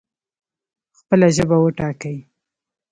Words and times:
خپله 0.97 1.27
ژبه 1.35 1.57
وټاکئ 1.59 2.17